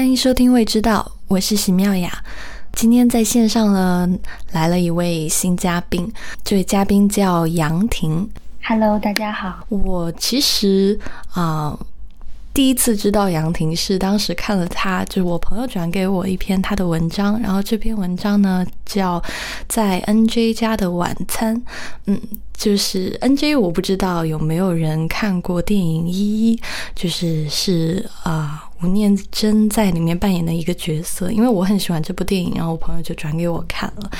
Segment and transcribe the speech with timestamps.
[0.00, 2.10] 欢迎收听《未知道》，我是席妙雅。
[2.72, 4.08] 今天在线上呢，
[4.52, 6.10] 来了一位新嘉宾，
[6.42, 8.26] 这位嘉宾叫杨婷。
[8.64, 9.62] Hello，大家好。
[9.68, 10.98] 我其实
[11.34, 11.78] 啊、
[12.54, 19.20] 第一次知道杨婷是当时看了她，就是我朋友转给我一篇她的文章，然后这篇文章呢叫
[19.68, 21.54] 《在 NJ 家的晚餐》。
[22.06, 22.18] 嗯，
[22.54, 26.56] 就是 NJ，我不知道有没有人看过电影《一一》，
[26.94, 28.64] 就是是啊。
[28.82, 34.10] 吴念真在里面扮演的一个角色，因为我很喜欢这部电影，然后我朋友就转给我看了。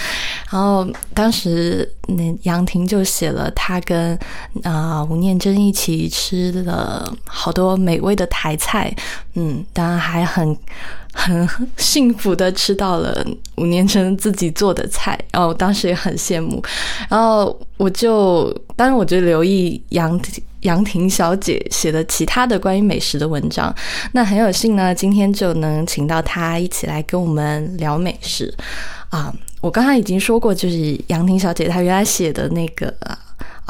[0.51, 4.19] 然后当时那杨婷就写了她跟
[4.63, 8.95] 啊、吴念真一起吃了好多美味的台菜，
[9.35, 10.57] 嗯，当然还很
[11.13, 11.49] 很
[11.79, 16.63] 幸福的吃到了吴念真自己做的菜，然后我当时也很羡慕，
[17.09, 20.21] 然后我就当然我就留意杨
[20.63, 23.75] 杨婷小姐写的其他的关于美食的文章，
[24.13, 28.53] 那很有幸呢，今天就能请到她一起来跟我们聊美食
[29.09, 29.33] 啊。
[29.61, 32.95] 我刚才已经说过，就是杨婷小姐她原来写的那个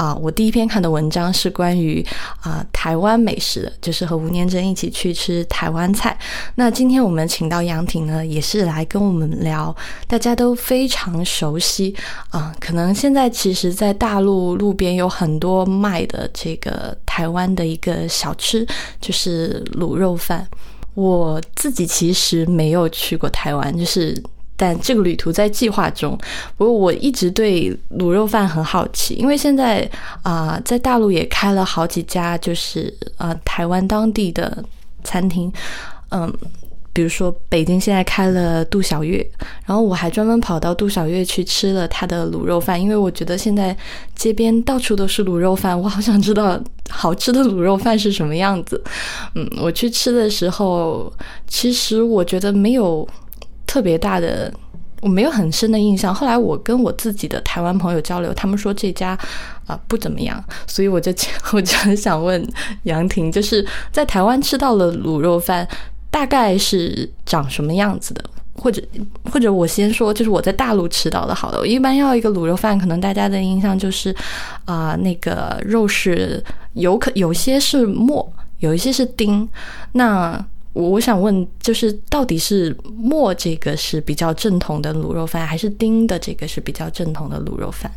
[0.00, 2.02] 啊，我第一篇看的文章是关于
[2.40, 6.18] 啊台湾美食的，就是和吴念真一起去吃台湾菜。
[6.54, 11.94] 那今天我们请到杨婷呢，也是来跟我们聊大家都非常熟悉
[12.30, 18.66] 啊，可能现在其实，在大陆路边有很多卖的这个台湾的一个小吃，
[19.02, 20.48] 就是卤肉饭。
[20.94, 24.16] 我自己其实没有去过台湾，就是。
[24.60, 26.18] 但这个旅途在计划中。
[26.58, 29.90] 不过我一直对卤肉饭很好奇，因为现在
[30.22, 34.62] 啊、在大陆也开了好几家，就是啊、台湾当地的
[35.02, 35.50] 餐厅，
[36.10, 36.30] 嗯。
[36.92, 39.24] 比如说，北京现在开了杜小月，
[39.64, 43.74] 然后我还专门跑到杜小月去吃了他的卤肉饭，因为我觉得现在
[44.16, 48.82] 街边到处都是卤肉饭，我好想知道好吃的卤肉饭是什么样子。
[49.36, 51.10] 嗯，我去吃的时候，
[51.46, 53.08] 其实我觉得没有
[53.70, 54.52] 特别大的，
[55.00, 56.12] 我没有很深的印象。
[56.12, 59.16] 后来我跟我自己的台湾朋友交流，他们说这家
[59.68, 61.12] 啊、不怎么样，所以我就
[61.52, 62.44] 我就很想问
[62.82, 65.64] 杨婷，就是在台湾吃到了卤肉饭，
[66.10, 68.24] 大概是长什么样子的？
[68.56, 68.82] 或者
[69.30, 71.32] 或者我先说，就是我在大陆吃到的。
[71.32, 74.12] 好了，我一般要一个卤肉饭，可能大家的印象就是
[74.64, 76.42] 啊、那个肉是
[76.72, 78.28] 有可有些是末，
[78.58, 79.48] 有一些是丁。
[79.92, 87.90] 那我我想问，就是到底是末这个是比较正统的卤肉饭，还是丁的这个是比较正统的卤肉饭？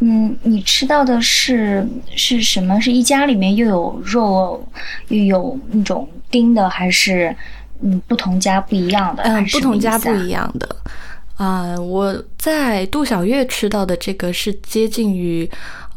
[0.00, 2.80] 嗯，你吃到的是是什么？
[2.80, 4.66] 是一家里面又有肉，
[5.08, 7.34] 又有那种丁的，还是
[7.80, 9.22] 嗯不同家不一样的？
[9.22, 10.76] 嗯不同家不一样的。
[11.36, 15.48] 啊、我在杜小月吃到的这个是接近于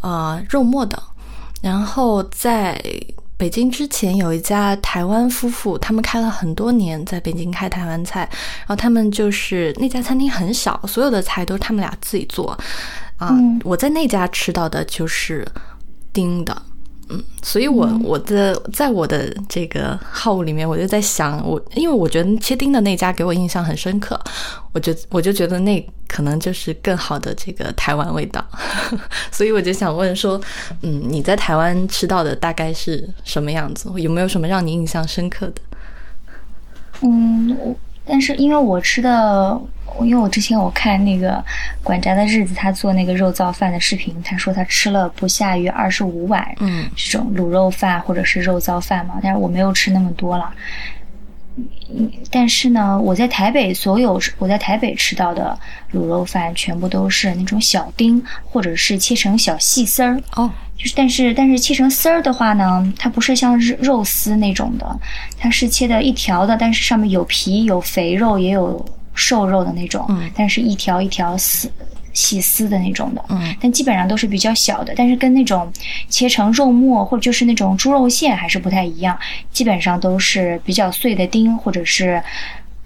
[0.01, 1.01] 呃肉末的，
[1.61, 2.79] 然后在
[3.37, 8.21] 北京之前有一家台湾夫妇，他们开了很多年，在北京开台湾菜，
[8.61, 12.57] 然后他们就是那家餐厅很小，所有的菜都是他们俩自己做。
[13.17, 15.47] 啊、嗯我在那家吃到的就是
[16.11, 16.59] 丁的，
[17.09, 24.19] 嗯，所以我我的在我的这个号里面，我就在想，我因为我觉得切丁的那家给我印象很深刻，
[24.73, 28.45] 我就我就觉得那可能就是更好的这个台湾味道，
[29.31, 30.39] 所以我就想问说，
[30.81, 33.89] 嗯，你在台湾吃到的大概是什么样子？
[33.95, 35.61] 有没有什么让你印象深刻的？
[37.01, 37.75] 嗯，我
[38.05, 39.61] 但是因为我吃的，
[40.01, 41.43] 因为我之前我看那个
[41.83, 50.51] 管家的日子，他做那个肉燥饭的视频，他说他吃了不下于二十五碗嗯这种卤肉饭或者是肉燥饭嘛，但是我没有吃那么多了。
[51.89, 55.57] 嗯但是呢，我在台北所有我在台北吃到的
[55.91, 60.21] 卤肉饭，全部都是那种小丁，或者是切成小细丝儿。
[60.35, 64.99] 哦，就是，但是但是切成丝儿的话呢，它不是像肉肉丝那种的，
[65.35, 68.85] 它是切的一条的，但是上面有皮、有肥肉，也有
[69.17, 70.31] 瘦肉的那种，嗯。
[70.33, 71.69] 但是一条一条丝
[72.13, 73.55] 细丝的那种的，嗯。
[73.59, 75.69] 但基本上都是比较小的，但是跟那种
[76.07, 79.19] 切成肉末或者就是那种猪肉馅还是不太一样，
[79.51, 82.21] 基本上都是比较碎的丁或者是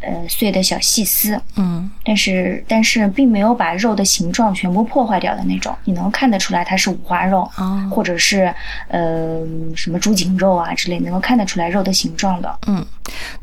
[0.01, 1.89] 呃碎的小细丝，嗯。
[2.03, 7.89] 但是但是并没有把肉的形状全部破坏掉的那种，你能看得出来它是五花肉，哦。
[7.91, 8.53] 或者是
[8.87, 9.39] 呃
[9.75, 12.59] 什么猪颈肉啊之类，能够看得出来肉的形状的。
[12.67, 12.85] 嗯，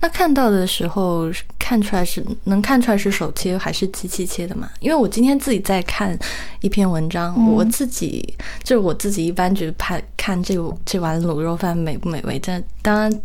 [0.01, 4.69] 那看到的时候看出来是能看出来是手切还是机器切的吗？
[4.81, 6.19] 因为我今天自己在看
[6.61, 7.53] 一篇文章，嗯。
[7.53, 10.55] 我自己就是我自己一般就是怕看这
[10.85, 13.21] 这碗卤肉饭美不美味，但当然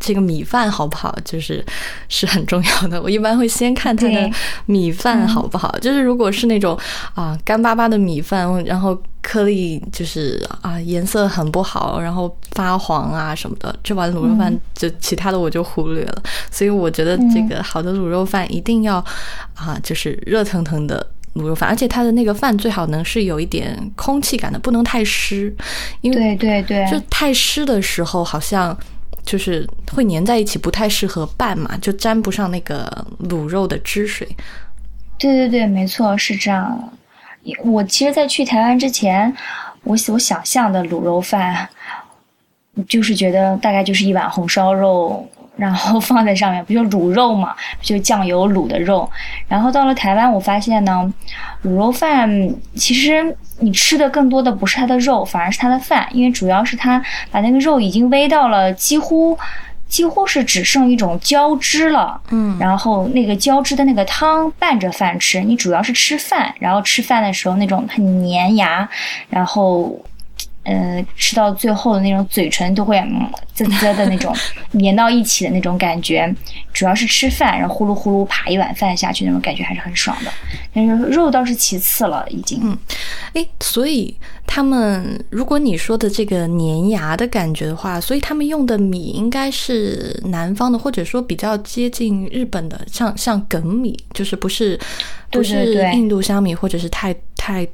[0.00, 1.64] 这个米饭好不好就是
[2.08, 3.00] 是很重要的。
[3.00, 4.30] 我一般会先看它的
[4.66, 6.78] 米饭好不好，就是如果是那种
[7.14, 16.22] 啊干巴巴的米饭，然后颗粒就是啊颜色很不好，然后发黄啊什么的，这碗卤肉饭就其他的我就忽略了。
[16.50, 18.96] 所以我觉得这个好的卤肉饭一定要
[19.54, 21.04] 啊，就是热腾腾的
[21.34, 25.54] 卤肉饭，而且它的那个饭最好能是有一点空气感的，不能太湿，
[26.00, 28.76] 因为对对对，就太湿的时候好像。
[29.28, 34.26] 就是会粘在一起，不太适合拌嘛，就沾不上那个卤肉的汁水。
[35.18, 36.90] 对对对，没错，是这样。
[37.62, 39.30] 我其实，在去台湾之前，
[39.82, 41.68] 我所想象的卤肉饭，
[42.88, 45.28] 就是觉得大概就是一碗红烧肉。
[45.58, 47.54] 然后 放在上面，不就卤肉嘛？
[47.82, 49.10] 就酱油卤的肉。
[49.46, 51.12] 然后到了台湾，我发现呢，
[51.64, 52.30] 卤肉饭
[52.74, 59.36] 其实你吃的更多的不是它的肉，反而是它的饭，因为主要是它把那个肉已经煨到了几乎
[59.88, 62.20] 几乎是只剩一种胶汁了。
[62.30, 62.56] 嗯。
[62.60, 68.88] 然后那个胶汁的那个汤拌着饭吃，你主要是吃饭，然后吃饭的时候那种很粘牙，
[69.28, 70.00] 然后。
[70.64, 74.34] 呃，吃到最后的那种嘴唇都会嗯啧啧的那种
[74.78, 76.32] 粘到一起的那种感觉，
[76.74, 80.30] 主要是吃饭，然后呼噜呼噜扒一碗饭下去那种感觉还是很爽的。
[80.74, 82.60] 但是肉倒是其次了，已经。
[82.62, 82.78] 嗯，
[83.32, 84.14] 哎，所以
[84.46, 94.78] 他们如果你说的这个粘牙的感觉的话，所以他们用的米应该是南方的，或者说比较接近日本的，像像梗米，就是不是
[95.30, 97.66] 不是印度香米或者是泰泰。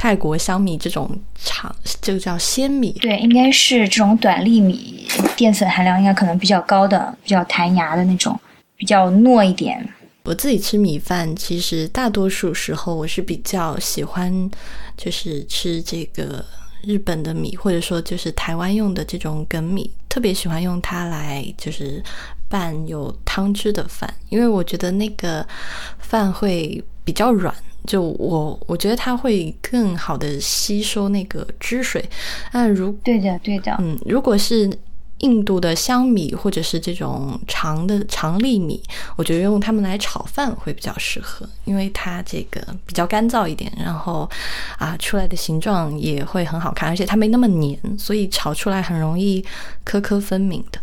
[0.00, 1.10] 泰国香米这种
[1.44, 5.06] 长，这个叫鲜米，对，应该是这种短粒米，
[5.36, 8.40] 淀粉含量应该可能比较高的，比较弹牙的那种，
[8.76, 9.86] 比较糯一点。
[10.22, 14.50] 我自己吃米饭，其实大多数时候我是比较喜欢，
[14.96, 16.42] 就是吃这个
[16.82, 22.02] 日本的米，或者说就是台湾用的这种梗米，特别喜欢用它来就是
[22.50, 25.46] 拌有汤汁的饭，因为我觉得那个
[25.98, 27.54] 饭会比较软。
[27.86, 32.06] 就我，我觉得它会更好的吸收那个汁水。
[32.52, 34.70] 那如对的，对的，嗯，如果是
[35.20, 38.82] 印度的香米或者是这种长的长粒米，
[39.16, 44.28] 我觉得用它们来炒饭会比较适合，因为它这个比较干燥一点，然后
[44.76, 49.42] 啊出来的形状也会很好看，而且它没那么黏，所以炒出来很容易
[49.84, 50.78] 颗颗分明的。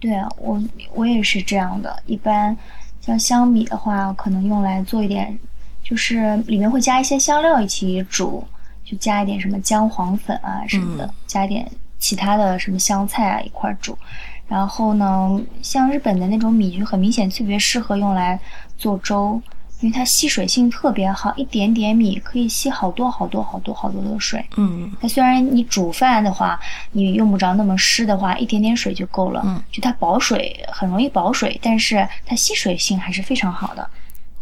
[0.00, 0.60] 对啊，我
[0.94, 2.02] 我也是这样的。
[2.06, 2.56] 一般
[3.00, 5.38] 像香米的话，可能用来做一点。
[5.82, 8.44] 就是里面会加一些香料一起煮，
[8.84, 11.68] 就加一点什么姜黄粉啊什么的，加点
[11.98, 13.98] 其他的什么香菜啊一块煮。
[14.46, 18.38] 然后呢，像日本的那种米就很明显特别适合用来
[18.76, 19.40] 做粥，
[19.80, 24.44] 因为它吸水性特别好，一点点米可以吸好多好多好多好多的水。
[24.56, 26.60] 嗯，它虽然你煮饭的话，
[26.92, 29.42] 你用不着那么湿的话，一点点水就够了。
[29.46, 33.88] 嗯，就它保水，很容易保水，但是它吸水性还是非常好的。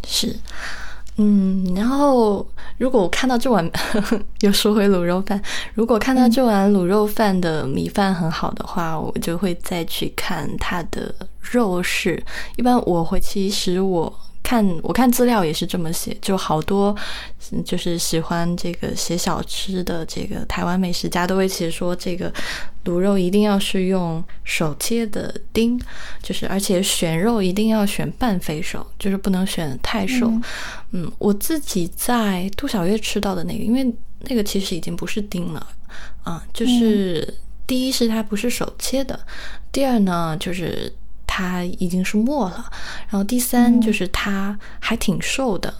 [0.04, 0.36] 是。
[1.20, 2.46] 嗯，然后
[2.76, 3.68] 如果我看到这碗
[4.40, 5.40] 又说回卤肉饭，
[5.74, 12.20] 如果看到这碗卤肉饭的米饭很好的话，我就会再去看它的肉是。
[12.56, 14.12] 一般我会，其实我。
[14.48, 16.96] 看，我看资料也是这么写，就好多，
[17.66, 22.32] 就是喜欢这个写小吃的这个台湾美食家都会写说，这个
[22.86, 25.78] 卤肉一定要是用手切的丁，
[26.22, 30.32] 就是而且选肉一定要选半肥瘦，就是不能选太瘦。
[30.92, 35.66] 嗯，我自己在杜小月吃到的那个，因为那个其实已经不是丁了
[36.22, 37.34] 啊，就是
[37.66, 39.20] 第一是它不是手切的，
[39.70, 40.90] 第二呢就是。
[41.38, 42.64] 它已经是末了，
[43.08, 45.72] 然后第三就是它还挺瘦的，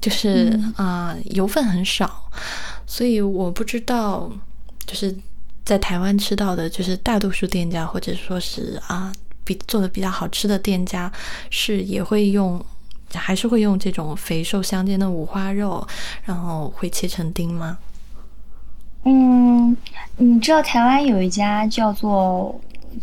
[0.00, 2.30] 就是啊油分很少，
[2.86, 4.32] 所以我不知道
[4.86, 5.14] 就是
[5.62, 9.12] 在台湾吃到的，就是大多数店家或者说是啊
[9.44, 11.12] 比做的比较好吃的店家
[11.50, 12.64] 是也会用，
[13.12, 15.86] 还是会用这种肥瘦相间的五花肉，
[16.24, 17.76] 然后会切成丁吗？
[19.04, 19.76] 嗯，
[20.16, 22.58] 你知道台湾有一家叫做。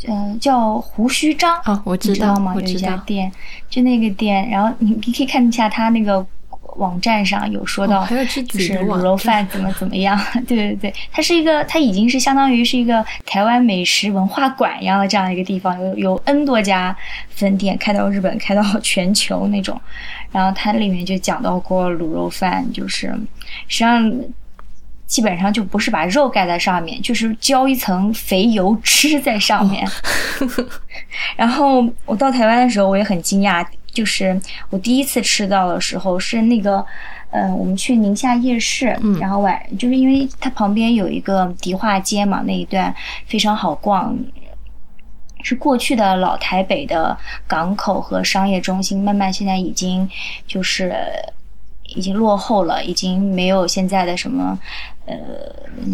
[0.08, 2.54] 嗯，叫胡须章啊，我知道吗？
[2.56, 3.32] 有一家店，
[3.70, 6.26] 就那个店，然后你你可以看一下他那个
[6.78, 10.20] 网站上有说到，就是卤肉饭怎么怎么样。
[10.48, 16.96] 对对对，它是一个，它已经是相当于是一个台湾美食文化馆一样的这样一个地方，有有 N 多家
[17.30, 19.80] 分店，开到日本，开到全球那种。
[20.32, 23.08] 然后它里面就讲到过卤肉饭，就是
[23.68, 24.12] 实际上。
[25.12, 29.86] 基本上就不是把肉盖在上面，就是浇一层肥油脂在上面。
[31.36, 34.40] 然后我到台湾的时候，我也很惊讶，就是
[34.70, 36.86] 我第一次吃到的时候是那个，
[37.32, 42.96] 嗯，我们去宁夏夜市，然后晚就是因为它旁边有一个迪化街嘛，那一段
[43.28, 44.18] 非常好逛，
[45.44, 50.10] 是过去的老台北的港口和商业中心，慢慢现在已经
[50.48, 50.96] 就是。
[51.96, 54.58] 已经落后了，已经没有现在的什么
[55.06, 55.16] 呃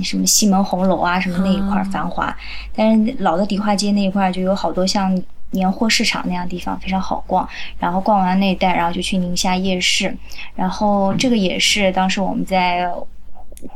[0.03, 2.35] 什么西门红楼啊什么那一块繁华，
[2.75, 7.47] 但是老的迪化街那一块就有好多像年货市场那样地方，非常好逛。
[7.79, 10.15] 然后逛完那一带，然后就去宁夏夜市，
[10.55, 12.89] 然后这个也是当时我们在。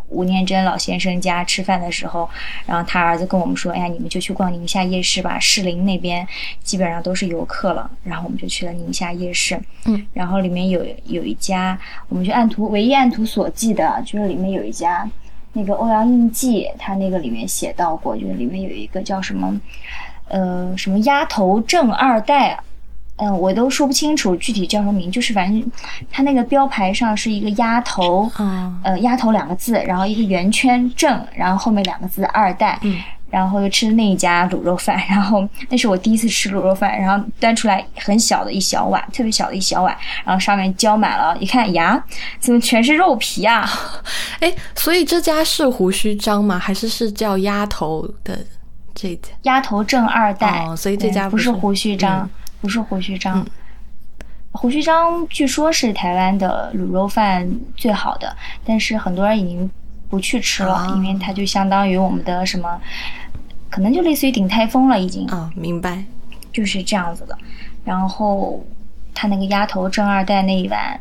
[0.10, 2.30] 吴念真老先生家吃饭的时候，
[2.66, 6.28] 然后他儿子跟我们说：“哎呀，你们就去逛宁夏夜市吧，士林那边
[6.64, 11.78] 基本上都是游客了。”然后我们就去了宁夏夜市，嗯，然后里面有有一家，
[12.10, 15.10] 我们就按图唯一按图所记的，就是里面有一家
[15.54, 19.60] 那个欧阳印记，他那个里面写到过，就是里面有一个叫什么，
[20.28, 22.60] 呃，什么丫头正二代。
[23.22, 25.72] 嗯，我都说不清楚具体叫什么名，就是反正
[26.10, 28.30] 它那个标牌上是一个鸭头，
[28.84, 33.00] 呃，鸭头两个字，然后一个圆圈正，然后后面两个字二代，嗯
[33.30, 42.04] 然后又吃的那一家卤肉饭，然后那是我第一次吃卤肉饭，然后端出来很小的一小碗，特别小的一小碗，然后上面浇满了，一看呀，
[42.42, 43.66] 怎么全是肉皮啊？
[44.42, 46.60] 哎，所以这家是胡须章吗？
[46.60, 48.38] 还是是叫鸭头的
[48.94, 49.30] 这家？
[49.44, 52.30] 鸭头正二代，哦，所以这家不是胡须章。
[52.62, 53.46] 不是胡须章，
[54.52, 59.70] 胡须章据说是台湾的卤肉饭最好的，但是很多人已经
[60.10, 62.80] 不去吃了，因为它就相当于我们的什么，
[63.70, 66.04] 可能就类似于鼎泰丰了，已经啊，明白，
[66.54, 67.36] 就是这样子的。
[67.84, 68.64] 然后
[69.16, 71.00] 他那个鸭头正二代那一碗，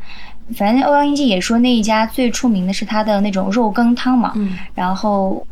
[0.56, 4.32] 反正欧阳英记也说那一家最出名的是他的那种肉羹汤嘛，
[4.74, 5.46] 然后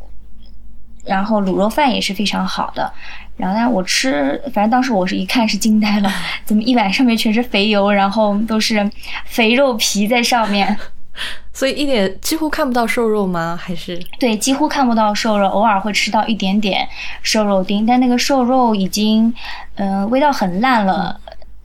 [1.09, 2.93] 然后卤肉饭也是非常好的。
[3.37, 6.13] 然后呢，我吃，反正当时我是一看是惊呆了，
[6.45, 8.91] 怎么一碗上面全是肥油，然后都是
[9.27, 10.77] 肥肉皮在上面，
[11.55, 13.57] 所以一点几乎看不到瘦肉吗？
[13.61, 16.89] 还是对，几乎看不到瘦肉，偶尔会吃到一点点
[17.23, 19.33] 瘦肉丁，但那个瘦肉已经，
[19.77, 21.21] 嗯，味道很烂了，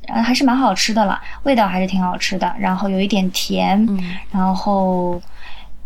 [0.07, 3.83] 然后还是蛮好吃的了，味道还是挺好吃的，然后有一点甜，
[4.31, 5.19] 然后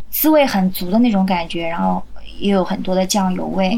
[0.09, 2.03] 滋味很足的那种感觉，然后
[2.39, 3.77] 也有很多的酱油味。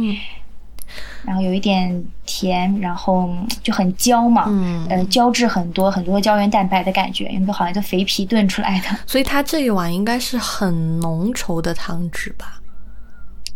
[1.24, 3.30] 然后有一点甜，然后
[3.62, 8.98] 就很焦嘛，嗯，呃，胶质很多，很多胶原蛋白的感觉，因为好像就肥皮炖出来的。
[9.06, 12.60] 所以它这一碗应该是很浓稠的汤汁吧？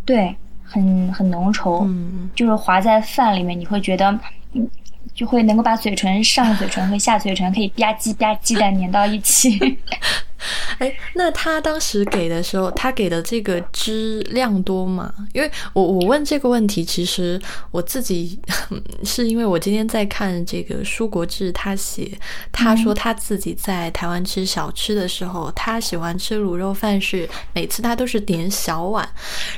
[0.06, 4.12] 对，很很浓稠，嗯，就是滑在饭里面，你会觉得，
[4.52, 4.70] 嗯，
[5.16, 9.58] 就会能够把嘴唇上嘴唇和下嘴唇可以吧唧吧唧的粘到一起。
[10.80, 15.14] 哎，那他当时给的时候，他给的这个汁量多吗？
[15.34, 18.40] 因为我我问这个问题，其实我自己
[19.04, 22.12] 是因为我今天在看这个舒国志，他写
[22.52, 29.08] 他说他自己在台湾吃小吃的时候，他喜欢吃卤肉饭，是每次他都是点小碗，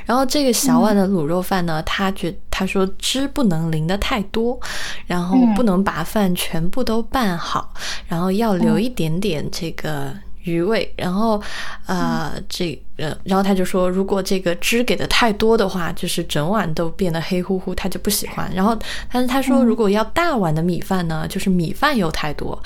[0.06, 4.60] 然后这个小碗的卤肉饭呢，他觉他说汁不能淋的太多，
[5.06, 7.74] 然后不能把饭全部都拌好，
[8.08, 10.13] 然后要留一点点这个。
[10.46, 11.44] 余味，然后，
[11.86, 12.82] 呃，这。
[12.98, 18.50] 呃，然后他就说，如果这个汁给的太多的话，就是整碗都变得黑乎乎，他就不喜欢。
[18.54, 18.78] 然后，
[19.12, 22.58] 但是他说，如果要大碗的米饭呢，就是米饭又太多，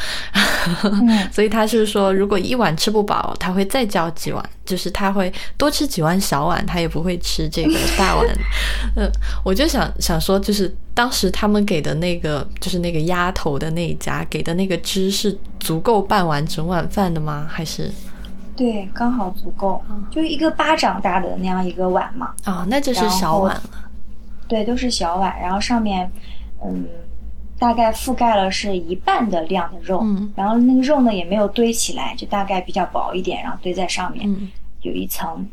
[1.34, 8.28] 所以他是说，如果一碗吃不饱，他会再叫几碗，就是他会多吃几碗小碗，他也不会吃这个大碗。
[8.96, 9.10] 嗯，
[9.44, 17.48] 我就想想说，就是当时他们给的那个，就是那个鸭头的那一家给的那个汁是足够半完整碗饭的吗？
[17.50, 17.92] 还是？
[18.60, 22.34] 对，刚好足够，就一个巴掌大的那样一个碗嘛。
[22.44, 23.64] 啊，那就是小碗了。
[24.50, 26.12] 对，都是小碗，然后上面，
[26.62, 26.86] 嗯，
[27.58, 34.30] 大概覆盖了是一半的量的肉，嗯然后那个肉呢也没有堆起来，就大概比较薄一点，然后堆在上面，
[34.82, 35.48] 有一层。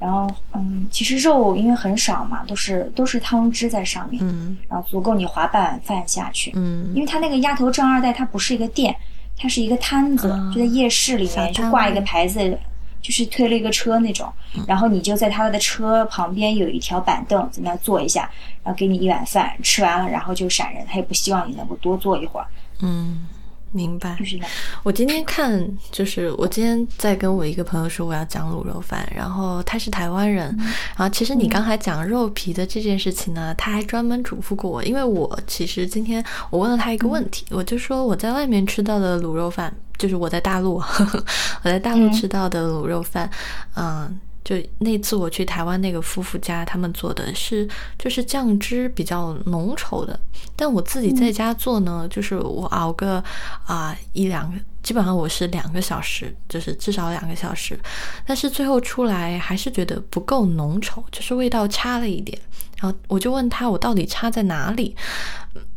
[0.00, 8.96] 然后，嗯，其实肉因为很少嘛，都是都是汤汁在上面，嗯，然后足够你滑半碗饭下去，嗯，因为它那个鸭头正二代，它不是一个店。
[9.38, 12.58] 它是一个摊子，就在夜市里面，就挂一个牌子，
[13.00, 14.30] 就是推了一个车那种。
[14.66, 18.28] 然后你就在他的车旁边有一条板凳，在那坐一下，
[18.64, 20.84] 然后给你一碗饭，吃完了然后就闪人。
[20.86, 22.46] 他也不希望你能够多坐一会儿。
[22.80, 23.26] 嗯。
[23.72, 24.38] 明白，就是
[24.82, 30.56] 我今天看，就是我今天在跟我一个朋友说我要讲卤肉饭，然后他是台湾人，
[30.96, 40.76] 然后其实你刚才讲肉皮的这件事情呢，他还专门嘱咐过我，因为我其实今天我问了他一个问题，我就说我在外面吃到的卤肉饭，就是我在大陆，
[41.62, 43.30] 我在大陆吃到的卤肉饭，
[43.76, 44.18] 嗯。
[44.44, 47.68] 就那次我去台湾那个夫妇家，他们做的是
[47.98, 50.18] 就是酱汁比较浓稠的，
[50.56, 53.22] 但我自己在家做呢，就是我熬个
[53.66, 57.78] 啊一两个，基本上我是两个小时，就是至少两个小时，
[58.26, 62.38] 但是最后出来还是觉得不够浓稠，就是味道差了一点。
[62.80, 64.94] 然后我就问他我到底差在哪里，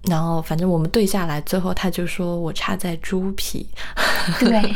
[0.10, 3.68] 然后反正我们对下来，最后他就说我差在猪皮。
[4.40, 4.76] 对，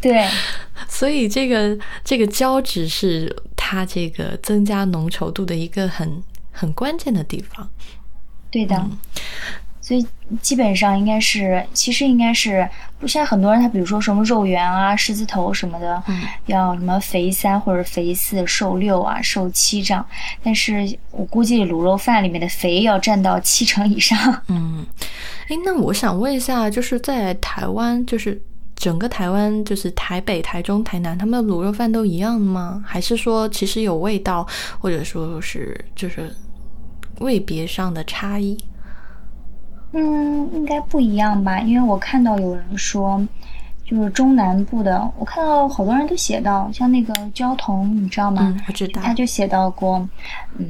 [0.00, 0.28] 对，
[0.88, 6.22] 所以这个这个胶质是它这个增加浓稠度的一个很
[6.52, 7.68] 很关键的地方。
[8.50, 8.90] 对的。
[9.86, 10.04] 所以
[10.40, 12.66] 基本上应该是，其实应该是，
[12.98, 16.02] 不现在很多人他比如说什么肉圆啊、狮子头什么的，
[16.46, 20.02] 要什么肥三或者肥四、瘦六啊、瘦七这样。
[20.42, 24.18] 但是我估计卤肉饭里面的肥要占到七成以上。
[24.48, 24.86] 嗯，
[25.48, 28.40] 哎，那我想问一下，就是在台湾，就是
[28.74, 32.82] 整个台湾，就是台北、台中、台南，他们的卤肉饭都一样吗？
[32.86, 34.48] 还是说其实有味道，
[34.78, 36.34] 或者说是就是
[37.18, 38.56] 味别上的差异？
[39.96, 41.60] 嗯，应该不一样吧？
[41.60, 43.24] 因为我看到有人说，
[43.84, 48.42] 就是中南部的，我看到好多人都写到，像那个焦桐，你知道吗？
[48.42, 49.00] 嗯，我知道。
[49.00, 50.06] 他就写到过，
[50.58, 50.66] 嗯，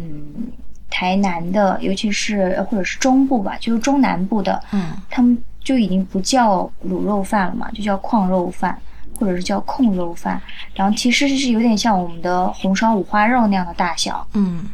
[0.91, 8.79] 台南的，尤其是或者是中部吧，就是中南部的，嗯，他们就已经不叫卤肉饭了嘛，就叫矿肉饭，
[9.19, 10.39] 或者是叫控肉饭。
[10.75, 14.67] 然后其实是有点像我们的红烧五花肉那样的大小，嗯，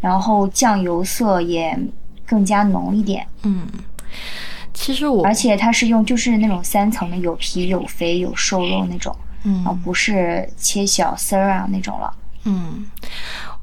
[0.00, 1.78] 然后酱油色也
[2.26, 3.64] 更加浓一点，嗯。
[4.74, 9.14] 其实我，而且它是用就是那种三层的，有皮有肥有瘦肉那种，
[9.44, 12.14] 嗯，啊，不是切小丝儿啊那种了。
[12.44, 12.86] 嗯，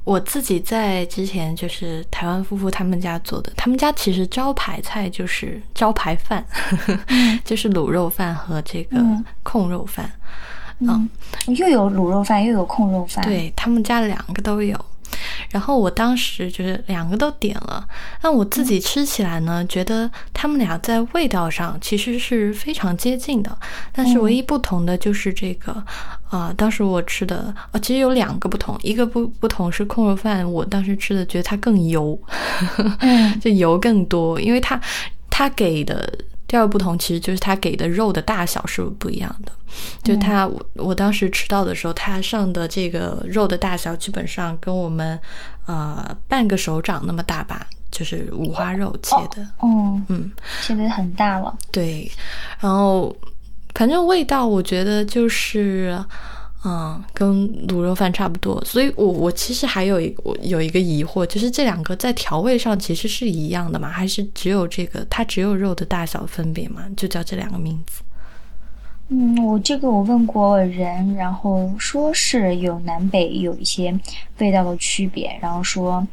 [0.03, 6.45] 我自己在之前就是台湾夫妇他们家做的，他们家其实招牌菜就是招牌饭，
[7.43, 8.97] 就是卤肉饭和这个
[9.43, 10.09] 控肉饭。
[10.79, 11.09] 嗯，
[11.57, 14.79] 又有卤肉饭又有控肉饭，对他们家两个都有。
[15.51, 17.87] 然后我当时就是两个都点了，
[18.21, 23.57] 但我自己吃起来呢，觉得他们俩在味道上其实是非常接近的，
[23.91, 25.83] 但是唯一不同的就是这个，
[26.29, 32.19] 啊，当时我吃的，啊，其实有两个不同，一个不不同是控肉饭，我当时吃的觉得它更油，
[33.41, 34.79] 就油更多，因为它
[35.29, 36.11] 它给的。
[36.49, 39.51] 第二个不同其实就是它给的肉的大小是不一样的，
[40.03, 45.17] 就它我我当时吃到的时候，它上的这个肉的大小基本上跟我们
[45.67, 50.31] 呃半个手掌那么大吧，就是五花肉切的，哦，嗯，
[50.63, 52.11] 切的很大了，对，
[52.59, 53.15] 然后
[53.75, 56.03] 反正味道我觉得就是。
[56.65, 63.87] 嗯，跟卤肉饭差不多，所以我我其实还有一我有一个疑惑，就是这两个在调味上其实是一样的吗？
[63.87, 66.83] 还是只有这个它只有肉的大小分别吗？
[66.97, 68.01] 就叫这两个名字？
[69.07, 73.97] 嗯，我这个我问过人，然后说是有南北有一些
[74.39, 76.05] 味道的区别，然后说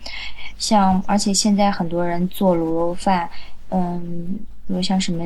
[0.58, 3.28] 像而且现在很多人做卤肉饭，
[3.70, 5.24] 嗯，比如像什么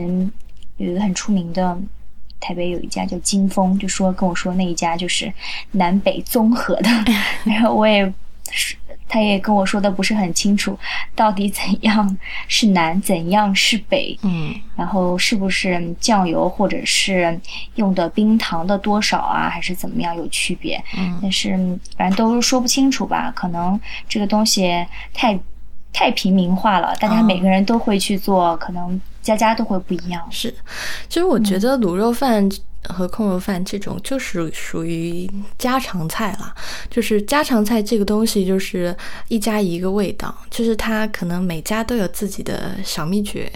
[0.79, 1.79] 有一个很出名的。
[2.41, 5.33] 台北有一家叫金丰，就说跟我说那一家就是
[5.73, 6.91] 南北综合的，
[7.45, 8.11] 然后我也
[8.51, 8.75] 是，
[9.07, 10.79] 他也跟我说的不是很清楚，
[11.15, 12.17] 到底怎样
[12.49, 17.39] 是南，怎样是北，嗯，然后是不是酱油或者是
[17.75, 20.83] 用的冰糖的多少啊，还是怎么样有区别？
[20.97, 21.57] 嗯，但是
[21.97, 25.39] 反正都说不清楚吧，可能这个东西太
[25.93, 29.01] 太平民化了，大家每个人都会去做，可能。
[29.23, 30.53] 家家都会不一样，是。
[31.09, 32.49] 其实我觉得卤肉饭
[32.89, 36.55] 和控油饭这种就是属于家常菜了。
[36.91, 38.97] 就是家常菜这个东西，就是
[39.29, 43.51] 一家一个味道，就是它可能每家都有自己的小秘诀。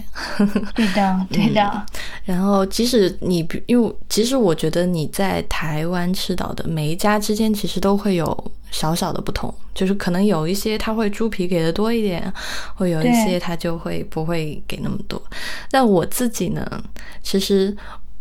[0.75, 1.85] 对的，对的。
[2.23, 8.51] 然后即使你，因为其实我觉得你在台湾吃到的每一家之间，其实都会有。
[8.71, 12.33] 小小的不同，就是可能有一些他会猪皮给的多一点，
[12.73, 15.21] 会有一些他就会不会给那么多。
[15.71, 16.83] 但我自己呢，
[17.23, 17.73] 其实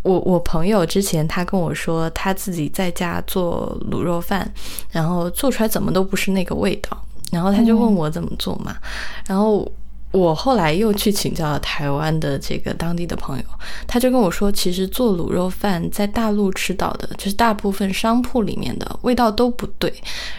[0.04, 4.48] 我我朋友之前他跟我说，他自己在家做卤肉饭，
[4.92, 6.96] 然后做出来怎么都不是那个味道，
[7.32, 8.76] 然后他就问我怎么做嘛，
[9.26, 9.68] 然后。
[10.14, 13.44] 我后来又去请教了台湾的这个当地的朋友，
[13.84, 19.92] 他就跟我说，其实做卤肉饭在大陆吃到的，就是大部分商铺里面的味道都不对。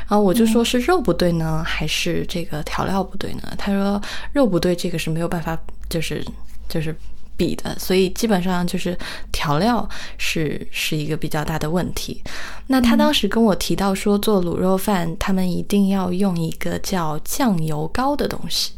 [0.07, 3.53] 然后我就说是肉不对呢，还是这个调料不对呢？
[3.57, 4.01] 他说
[4.31, 6.25] 肉不对，这个是没有办法，就是
[6.69, 6.95] 就是
[7.37, 8.97] 比的，所以基本上就是
[9.31, 12.21] 调料是是一个比较大的问题。
[12.67, 18.71] 那他当时跟我提到说，做卤肉饭他们一定要用一个叫酱油膏的东西。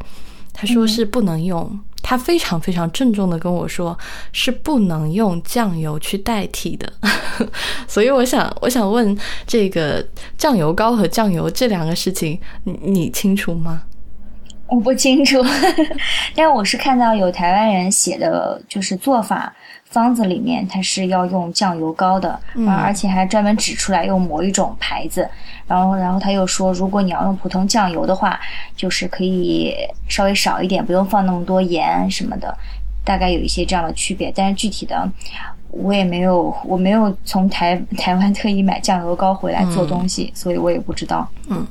[0.59, 3.95] 他说是不能用，他非常非常郑重的跟我说
[4.33, 6.91] 是不能用酱油去代替的，
[7.87, 9.15] 所以我想我想问
[9.45, 10.03] 这个
[10.35, 13.83] 酱油膏和酱油这两个事情，你你清楚吗？
[14.67, 15.37] 我不清楚，
[16.35, 19.53] 但我是看到有台湾人写的就是做法。
[19.89, 25.27] 方子里面它是要用酱油膏的，而且还专门指出来用某一种牌子，
[25.65, 28.37] 然后然后他又说，如果你要用普通酱油的话，
[28.75, 29.73] 就是可以
[30.09, 32.55] 稍微少一点，不用放那么多盐什么的，
[33.05, 34.29] 大概有一些这样的区别。
[34.35, 35.09] 但是具体的，
[35.71, 41.25] 我也没有，我没有从台台湾特意买酱油膏回来做东西，所以我也不知道。
[41.47, 41.65] 嗯，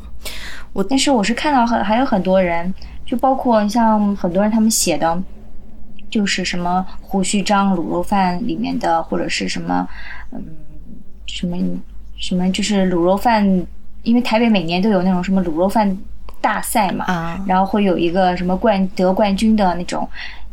[0.76, 2.72] 我但是我是看到很还有很多人，
[3.06, 5.22] 就包括像很多人他们写的，
[6.10, 9.88] 就是什么胡须章卤肉饭里面的，或者是什么，
[10.32, 10.38] 嗯，
[11.24, 11.56] 什么
[12.18, 13.42] 什么，就是卤肉饭，
[14.02, 15.96] 因为台北每年都有那种什么卤肉饭
[16.42, 20.06] 大赛嘛，啊然后会有一个什么冠得冠军的那种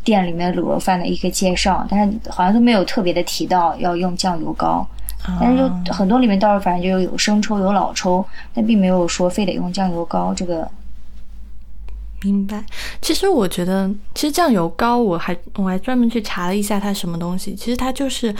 [0.05, 4.88] 店里面卤肉饭的一个介绍，但是好像都没有特别的提到要用酱油膏。
[5.39, 10.69] 但是就很多里面倒是反正就有生抽有老抽，但并没有说非得用酱油膏这个。
[12.21, 12.63] 明白。
[13.01, 17.53] 其实我觉得，其实酱油膏我还我还专门去查了一下它什么东西。
[17.53, 18.33] 其实它就是，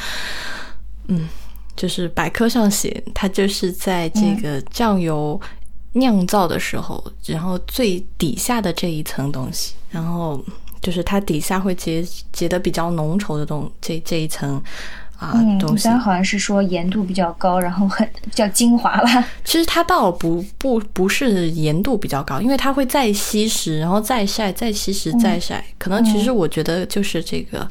[1.08, 1.28] 嗯，
[1.76, 5.40] 就是百科上写，它就是在这个酱油
[5.94, 10.42] 酿造的时候，然后最底下的这一层东西，然后
[10.82, 14.64] 就是它底下会结结的比较浓稠的东这这一层
[15.24, 16.00] 啊、嗯，东西一般。
[16.00, 19.26] 好像是说盐度比较高，然后很 比较精华吧。
[19.46, 25.64] 其实它倒不不不是盐度比较高，因为它会再稀释，然后再晒，再稀释，再晒。
[25.78, 27.66] 可能其实我觉得就是这个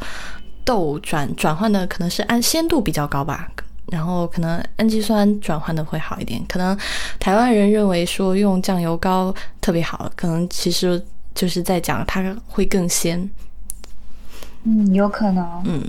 [0.64, 3.50] 豆转转换的可能是氨鲜度比较高吧，
[3.90, 6.42] 然后可能氨基酸转换的会好一点。
[6.48, 6.76] 可能
[7.20, 13.28] 台湾人认为说用酱油膏特别好，可能其实就是在讲它会更鲜。
[14.64, 15.44] 嗯，有可能。
[15.64, 15.82] 嗯，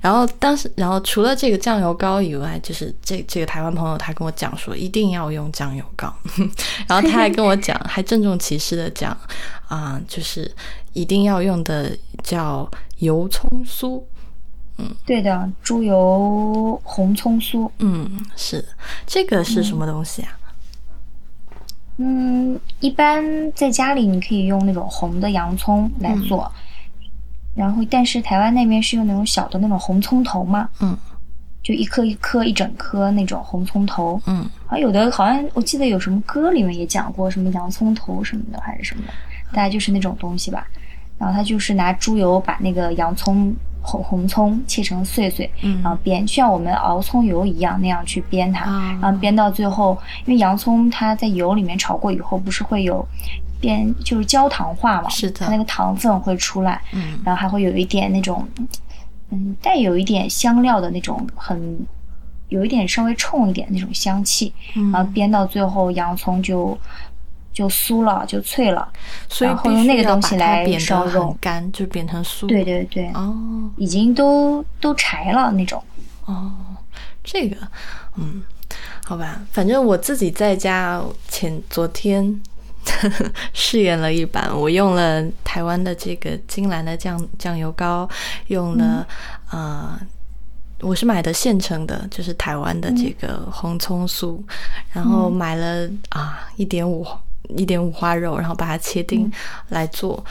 [0.00, 6.12] 然后当时，然后除了这个酱油膏以外，就是这这个台湾朋友他跟我讲说一定要用酱油膏，
[6.88, 9.16] 然后他还跟我讲，还郑重其事的讲
[9.68, 10.50] 啊、就是
[10.92, 14.02] 一定要用的叫油葱酥。
[14.78, 17.70] 嗯对的，猪油红葱酥。
[17.80, 18.64] 嗯，是
[19.06, 20.32] 这个是什么东西啊？
[21.98, 26.50] 嗯，一般在家里你可以用那种红的洋葱来做，
[27.54, 30.96] 然后但是台湾那边是用那种小的那种红葱头嘛，嗯
[31.62, 34.20] 就一颗一颗一整颗那种红葱头。
[34.26, 39.12] 嗯啊，有的好像我记得有什么歌里面也讲过什么洋葱头什么的，还是什么的，
[39.52, 40.66] 大概就是那种东西吧。
[41.18, 53.06] 然后他就是拿猪油把那个洋葱红红葱切成碎碎，嗯然后煸，就像我们熬葱油一样那样去煸它，啊然后煸到最后，因为洋葱它在油里面炒过以后，不是会有
[53.60, 58.48] 变就是焦糖化嘛，是的它那个糖分会出来，嗯然后还会有一点那种，
[59.30, 61.86] 嗯，带有一点香料的那种很。
[62.50, 66.76] 有一点稍微冲一点那种香气，嗯然后煸到最后，洋葱就
[67.52, 68.88] 就酥了，就脆了。
[69.28, 72.48] 所以然后用那个东西来煸烧肉干，就变成酥。
[72.48, 75.80] 对对对，哦已经都都柴了那种。
[76.24, 76.52] 哦，
[77.22, 77.56] 这个，
[78.16, 78.42] 嗯，
[79.04, 82.42] 好吧，反正我自己在家前昨天
[83.52, 88.08] 试验了一版，我用了台湾的这个金兰的酱酱油膏，
[88.48, 89.06] 用了、
[89.50, 89.98] 呃。
[90.82, 94.40] 我是买的现成的，就是台湾的这个红葱酥，
[94.94, 97.06] 然后买了啊一点五
[97.48, 99.30] 一点五花肉，然后把它切丁
[99.68, 100.24] 来做，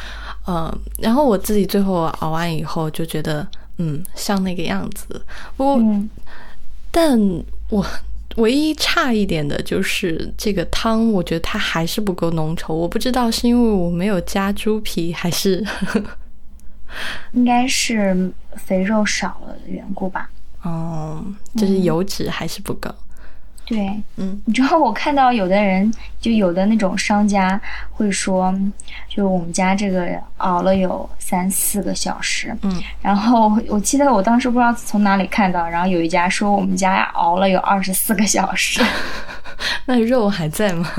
[0.47, 5.23] 呃，然后我自己最后熬完以后就觉得，嗯，像那个样子。
[5.55, 6.09] 不过，嗯
[6.89, 7.19] 但
[7.69, 7.85] 我
[8.39, 12.73] 唯一差一点的就是这个汤，我觉得它还是不够浓稠。
[12.73, 15.65] 我不知道是因为我没有加猪皮，还是
[17.33, 20.29] 应该是肥肉少了的缘故吧。
[20.63, 21.23] 哦，
[21.55, 22.93] 就是油脂还是不够。
[23.69, 28.51] 对，嗯，你知道我看到有的人，就有的那种商家会说，
[29.07, 38.81] 就我们家这个熬了有三四个小时，嗯，然后我记得我当时不知道从哪里看到，然后有一家说我们家熬了有二十四个小时，
[39.85, 40.89] 那肉还在吗？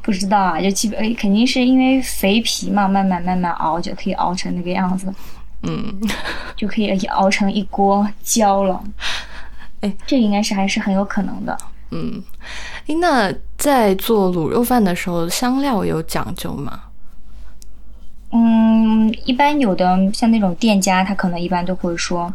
[0.00, 5.12] 不知道啊，就基本诶肯定是因为肥皮嘛，慢慢慢慢熬就可以熬成那个样子，
[5.64, 6.00] 嗯，
[6.56, 8.82] 就可以熬成一锅焦了。
[9.82, 11.54] 哎，这应该是还是很有可能的。
[11.94, 12.22] 嗯，
[12.86, 16.84] 诶那在做卤肉饭的时候，香料有讲究吗？
[18.30, 22.32] 嗯，一般有的像那种店家，他可能一般都会说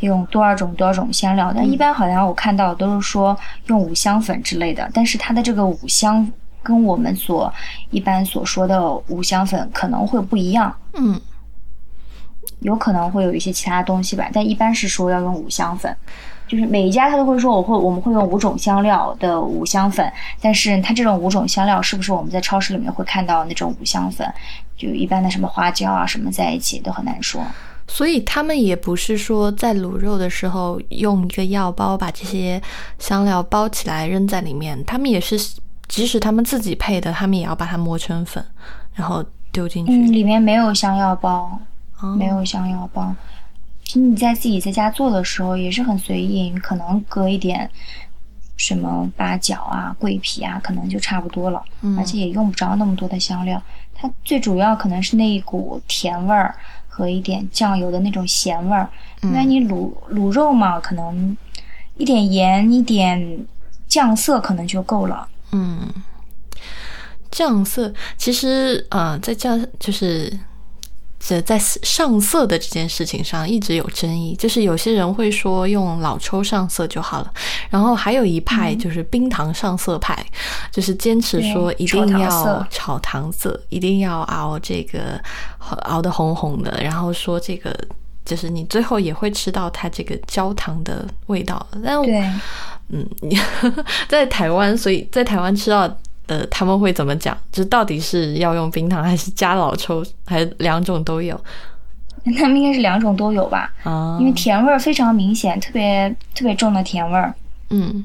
[0.00, 3.34] 用多少种多少种香料，但一般好像我看到都是说
[3.68, 6.30] 用五香粉之类的，但是它的这个五香
[6.62, 7.50] 跟我们所
[7.90, 11.18] 一般所说的五香粉可能会不一样，嗯，
[12.60, 15.96] 有可能会有一些其他东西吧，但一般是说要用五香粉。
[16.48, 24.26] 就是每一家他都会说我会我们会用五种香料的五香粉，但是它这种五种香料是不是我们在超市里面会看到那种五香粉？
[24.76, 27.42] 就一般的什么花椒啊什么在一起都很难说。
[27.86, 32.60] 所以他们也不是说在卤肉的时候用一个药包把这些
[32.98, 35.38] 香料包起来扔在里面，他们也是，
[35.88, 38.44] 即使他们自己配的，他们也要把它磨成粉，
[38.94, 39.92] 然后丢进去。
[39.92, 41.58] 嗯，里面没有香药包，
[42.00, 43.14] 哦没有香药包。
[43.88, 47.68] 其实你在自己在家做的时候也是很随意，可能搁一点
[48.58, 51.64] 什么八角啊、桂皮啊，可能就差不多了，
[51.96, 53.60] 而且也用不着那么多的香料。
[53.94, 56.54] 它最主要可能是那一股甜味儿
[56.86, 58.86] 和一点酱油的那种咸味儿，
[59.22, 61.34] 因为你卤卤肉嘛，可能
[61.96, 63.46] 一点盐、一点
[63.86, 65.26] 酱色可能就够了。
[65.52, 65.88] 嗯，
[67.30, 70.38] 酱色其实啊，在酱就是
[71.20, 77.32] 这在上色的这件事情上一直有争议，就是有些人会说用老抽上色就好了，
[77.70, 80.24] 然后还有一派就是冰糖上色派，
[80.70, 85.20] 就是坚持说一定要炒糖色，一定要熬这个
[85.82, 87.76] 熬的红红的，然后说这个
[88.24, 92.32] 就是你最后也会吃到它这个焦糖的味道，但对。
[92.90, 93.38] 嗯，你
[94.08, 95.86] 在台湾，所以在台湾吃到
[96.28, 97.36] 的他们会怎么讲？
[97.50, 101.36] 就到底是要用冰糖，还是加老抽，还是两种都有？
[102.38, 103.72] 他们应该是两种都有吧？
[103.82, 107.34] 啊，因为甜味儿非常明显，特别特别重的甜味儿。
[107.70, 108.04] 嗯，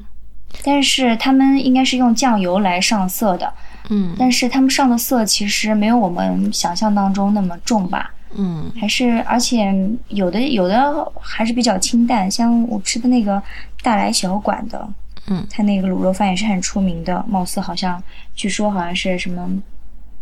[0.64, 3.52] 但是他们应该是用酱油来上色的。
[3.90, 8.10] 嗯，但是他们上的色其实没有我们想象当中那么重吧？
[8.36, 9.72] 嗯，还是而且
[10.08, 13.40] 有的有的还是比较清淡，像我吃的那个
[13.82, 14.88] 大来小馆的，
[15.26, 18.02] 嗯，它那个卤肉饭也是很出名的，貌似好像
[18.34, 19.48] 据说好像是什么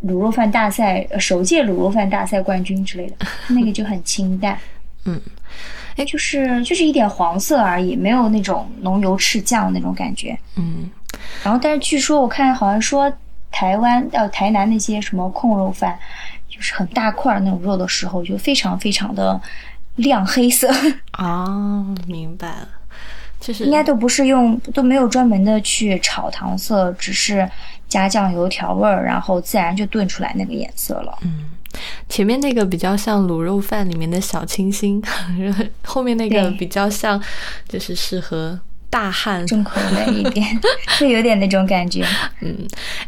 [0.05, 4.59] 卤肉饭大赛首届卤肉饭大赛冠军之类的， 那个就很清淡，
[5.05, 5.21] 嗯，
[5.97, 10.91] 哎，就是就是一点黄色而已，没有那种浓油赤酱那种感觉，嗯，
[11.43, 13.13] 然后但是据说我看好像说
[13.51, 15.99] 台湾呃台南那些什么控肉饭。
[16.55, 19.41] 就是很大块那种肉的时候，就非常非常的
[19.97, 20.71] 亮黑色
[21.13, 21.47] 啊，
[22.07, 22.69] 明白了，
[23.43, 27.47] 就是应该都不是用都没有专门的去炒糖色，只是
[27.89, 31.19] 加酱油调味儿，然后自然就炖出来那个颜色了。
[31.23, 31.51] 嗯，
[32.09, 35.03] 前面那个比较像卤肉饭里面的小清新，
[35.85, 37.21] 后面那个比较像
[37.69, 38.59] 就是适合。
[38.93, 40.47] 大汉重口味一点，
[41.01, 42.07] 会有点那种感觉。
[42.43, 42.55] 嗯，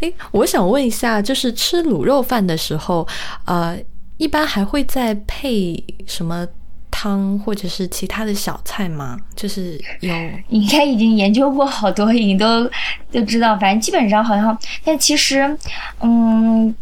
[0.01, 3.07] 哎，我想问一下，就是吃卤肉饭的时候，
[3.45, 3.79] 呃，
[4.17, 6.49] 一般还会再配什么
[6.97, 9.19] 汤或者是其他的小菜吗？
[9.35, 10.15] 就是有，
[10.49, 12.71] 应该已经研究过好多，已经都
[13.11, 13.59] 都知道。
[13.59, 15.59] 反正基本上好像，但其实，
[16.01, 16.73] 嗯，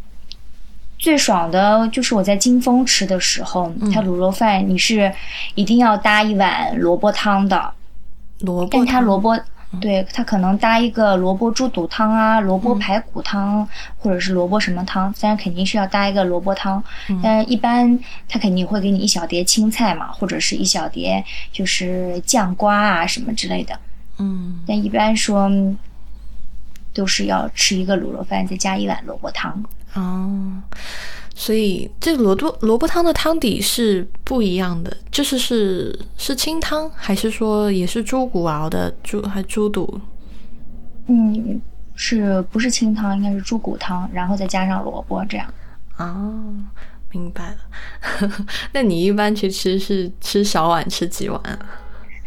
[0.98, 5.10] 最爽的就是我在金峰吃的时候，它卤肉饭你是
[5.54, 7.72] 一定要搭一碗萝卜汤的。
[8.40, 9.38] 萝卜，但它萝卜，
[9.80, 16.82] 对他可能搭一个萝卜猪肚汤啊，萝卜排骨汤，或者是萝卜什么汤，当然肯定是要搭一个萝卜汤。
[17.22, 23.78] 但是一般他肯定会给你一小碟青菜嘛，或者是一小碟就是酱瓜啊什么之类的。
[24.18, 25.50] 嗯，但一般说
[26.92, 29.64] 都是要吃一个卤肉饭，再加一碗萝卜汤。
[29.94, 30.62] 哦。
[31.34, 40.00] 所以这个萝卜萝卜汤的汤底是不一样的，就是是是清汤，还是说也是猪骨熬的猪还猪肚？
[41.08, 41.60] 嗯，
[41.94, 43.16] 是不是清汤？
[43.16, 45.52] 应该是猪骨汤，然后再加上萝卜这样。
[45.96, 46.54] 哦，
[47.10, 48.28] 明白了。
[48.72, 51.58] 那你一般去吃是吃小碗，吃几碗啊？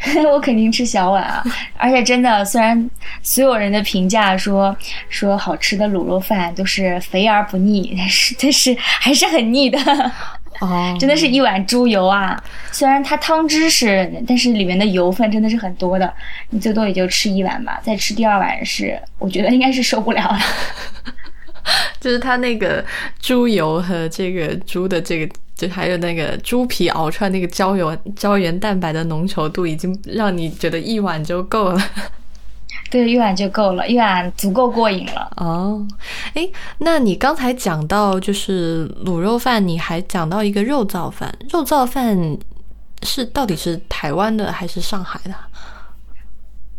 [0.32, 1.44] 我肯定吃小碗啊，
[1.78, 2.89] 而且真的，虽然
[3.22, 4.76] 所有人的评价说
[5.10, 9.80] 说好吃的卤肉饭都是肥而不腻，但是但是还是很腻的。
[10.62, 12.41] 哦，真的是一碗猪油啊！
[12.72, 16.13] 虽然它汤汁是，但是里面的油分真的是很多的。
[16.52, 20.39] 你最多也就吃一碗吧，再吃第二碗是，我觉得应该是受不了了。
[22.00, 22.86] 就是它那个
[23.20, 25.36] 猪油和这个猪的这个。
[25.56, 31.82] 就还有那个猪皮熬出来那个胶原胶原蛋白的浓稠度，已经让你觉得一碗就够了。
[32.91, 35.32] 对，一碗就够了，一碗足够过瘾了。
[35.38, 35.86] 哦，
[36.34, 36.48] 哎，
[36.80, 42.38] 那你刚才讲到就是卤肉饭，你还讲到一个肉燥饭，肉燥饭
[43.04, 45.34] 是到底是台湾的还是上海的？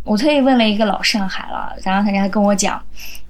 [0.06, 2.80] 我特意问了一个老上海了，然后他家跟我讲，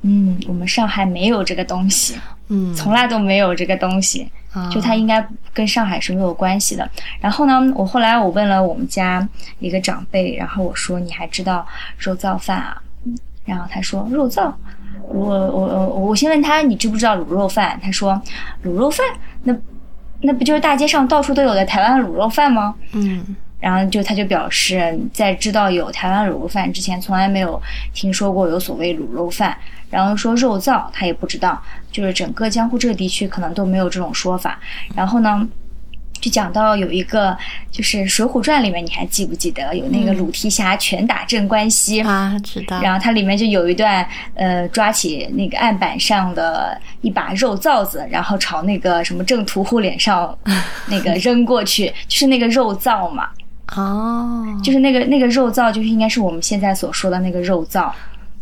[0.03, 2.15] 嗯，我们上海没有这个东西，
[2.49, 4.31] 嗯，从来都没有这个东西，
[4.71, 6.89] 就它应该跟上海是没有关系的。
[7.19, 9.27] 然后呢，我后来我问了我们家
[9.59, 11.67] 一个长辈，然后我说你还知道
[11.99, 12.77] 肉燥饭啊？
[13.47, 14.53] 然后他说肉燥，
[15.09, 17.81] 我我我我先问他你知不知道卤肉饭？
[17.83, 18.21] 他说
[18.65, 19.07] 卤肉饭，
[19.45, 19.57] 那
[20.21, 22.75] 那不就是大街上到处都有的台湾卤肉饭吗？
[22.93, 23.35] 嗯。
[23.59, 27.61] 然后就他就表示，在知道有台湾卤肉饭之前，从来没有
[27.95, 29.57] 听说过有所谓卤肉饭。
[29.89, 34.59] 然后说肉燥，他也不知道，就是整个江湖这个地区可能都没有这种说法。
[34.97, 35.49] 然后呢，
[36.21, 37.35] 就讲到有一个
[37.71, 42.37] 就是《水浒传》里面，你还记不记得有那个鲁提辖拳打镇关西啊？
[42.43, 42.81] 知道。
[42.83, 50.37] 然后它里面就有一段，呃，抓起那个案板上的一把肉燥子，然后朝那个什么郑屠户脸上
[50.87, 53.29] 那个 扔过去，就是那个肉燥嘛。
[53.75, 54.45] 哦。
[54.63, 57.91] 就是那个那个肉燥，就是应该是我们现在所说的那个肉燥。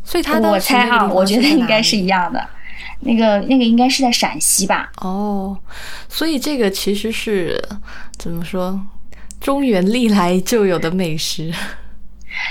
[0.05, 2.47] 所以他我猜哈，我觉得应该是一样的。
[3.01, 4.91] 那个那个应该是在陕西吧？
[5.01, 5.57] 哦，
[6.09, 7.63] 所以这个其实是
[8.19, 8.81] 怎么说？
[9.41, 11.53] 中原历来就有的美食，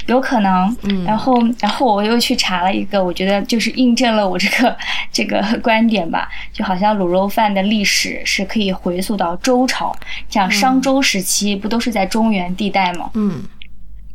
[0.08, 0.76] 有可能。
[0.84, 4.76] 嗯，然后然后我又去查了一个，我觉得就是印证了我这个
[5.12, 6.30] 这个 观点吧。
[6.52, 9.96] 就好像卤肉饭的历史是可以回溯到周朝，
[10.30, 13.10] 像商周时期不都是在中原地带吗？
[13.14, 13.44] 嗯，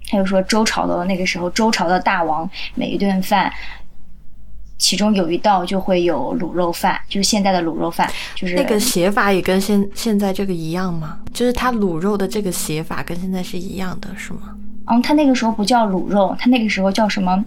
[0.09, 3.53] 他就说周朝的那个时候，周朝的大王每一顿饭。
[4.81, 11.19] 其中有一道就会有卤肉饭，就是现在的卤肉饭，就是那个写法也跟现现在这个一样吗？
[11.35, 14.55] 就是它卤肉的这个写法跟现在是一样的，是吗？
[14.89, 17.45] 嗯，他那个时候不叫卤肉，他那个时候叫什么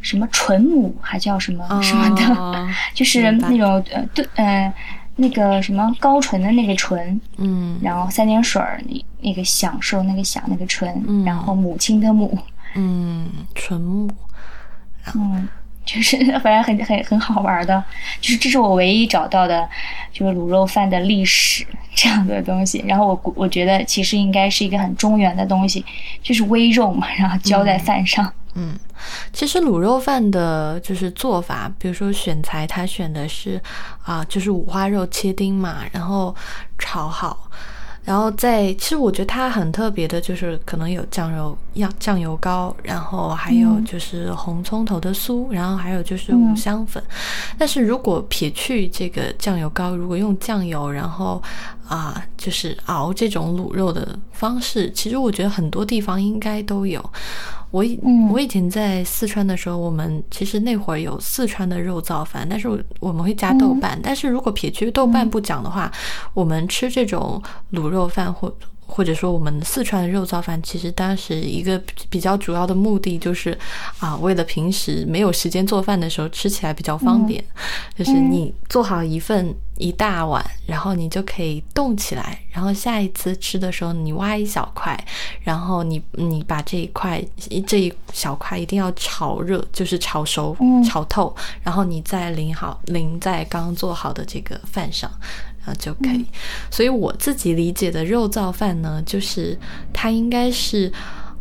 [0.00, 4.72] 什么纯母，还叫什么什么的，就是那种呃对呃
[5.16, 12.38] 那个什么高纯的那个纯，嗯，然后三点水儿那那个享受那个享那个纯，然后母亲的母，
[12.74, 14.10] 嗯，纯母，
[15.14, 15.48] 嗯。
[15.84, 17.82] 就是 反正很很很好玩的，
[18.20, 19.68] 就是这是我唯一找到的，
[20.12, 22.84] 就是卤肉饭的历史这样的东西。
[22.86, 25.84] 然后我我觉得其实应该是一个很中原的东西，
[26.22, 28.32] 就是微肉嘛，然后浇在饭上。
[28.56, 28.78] 嗯，
[29.32, 33.60] 其实卤肉饭的就是做法，比如说选材，他选的是
[34.04, 36.34] 啊，就是五花肉切丁嘛，然后
[36.78, 37.50] 炒好。
[38.04, 47.02] 然后在，其实我觉得它很特别的，就是可能有酱油、酱酱油膏，然后还有就是红葱头的酥，然后还有就是五香粉。
[47.56, 51.42] 但是如果撇去这个酱油膏，如果用酱油，然后
[51.88, 57.02] 啊，就是熬这种卤肉的方式，其实我觉得很多地方应该都有。
[57.74, 57.98] 我以
[58.30, 62.68] 我以前在四川的时候，我们其实那会儿有四川的肉燥饭，但是
[63.00, 63.98] 我们会加豆瓣。
[64.00, 65.90] 但是如果撇去豆瓣不讲的话，
[66.34, 68.56] 我们吃这种卤肉饭或。
[68.86, 73.56] 或者说，我们四川的肉燥饭，其实当时一个比较主要的目的就是，
[73.98, 77.42] 啊，为了平时没有时间做饭的时候吃起来比较方便，
[77.96, 84.96] 就是你做好一份一大碗，然后你就可以冻起来，然后下一次吃的时候你挖一小块，
[85.42, 87.22] 然后你你把这一块
[87.66, 95.10] 这一小块一定要炒热，就是炒熟、炒透，然后你再淋好淋在刚做好的这个饭上。
[95.64, 96.24] 啊就可以，
[96.70, 99.58] 所以我自己理解的肉燥饭呢，就是
[99.92, 100.92] 它应该是，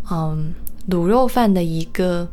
[0.09, 0.53] 嗯，
[0.89, 2.25] 卤肉饭的一个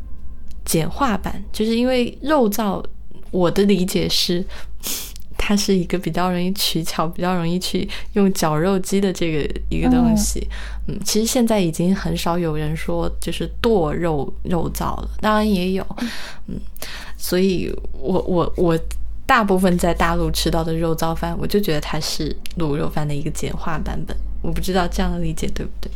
[0.65, 2.85] 简化版，就是因为肉燥，
[3.33, 4.45] 我的理解是，
[5.37, 10.47] 它是一个比较容易取巧、比较容易去用绞肉机的这个一个东西。
[10.87, 15.85] 嗯，其实现在已经很少有人说就是剁肉肉燥了，当然也有，
[16.47, 16.57] 嗯，
[17.17, 18.79] 所以我我我。
[19.31, 24.17] 大部分在大陆吃到的肉燥饭，我就觉得它是卤肉饭的一个简化版本。
[24.43, 25.89] 我不知道这样的理解对不对？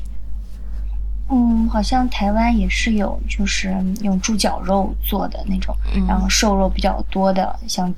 [1.30, 7.92] 嗯，好像台湾也是有，就是用猪脚肉做的那种，然后瘦肉比较多的，像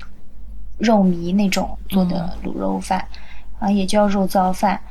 [0.79, 3.07] 肉糜那种做的卤肉饭，
[3.59, 4.81] 啊，也叫肉燥饭。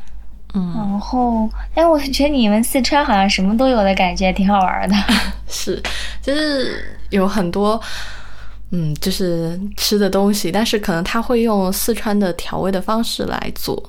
[0.54, 4.94] 嗯，然后，哎，我觉得你们四川好像什么都有的感觉，挺好玩的。
[5.48, 5.82] 是，
[6.22, 7.82] 就是有很多。
[8.70, 13.80] 嗯，就是吃的东西，但是可能他会用四川的调味的方式来做，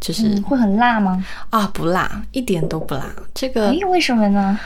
[0.00, 1.24] 就是会很辣吗？
[1.50, 3.10] 啊，不辣，一点都不辣。
[3.34, 4.58] 这个，哎，为什么呢？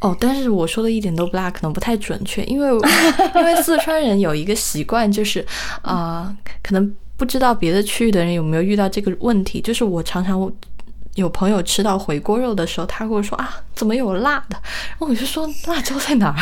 [0.00, 2.68] 哦，但是我说的一点都不辣，可能不太准确，因为
[3.36, 5.44] 因为四川人有一个习惯，就是
[5.82, 10.50] 啊，可能不知道别的区域的人有没有遇到这个问题，就是我常常。
[11.14, 14.56] 有朋友吃到回锅肉的时候，他会说啊，怎么有辣的？
[14.90, 16.36] 然后我就说辣椒在哪儿？